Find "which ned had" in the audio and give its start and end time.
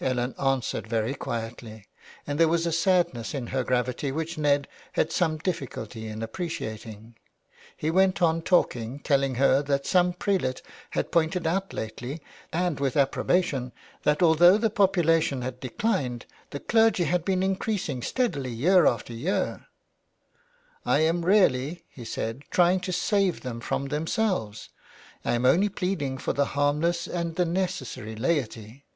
4.10-5.12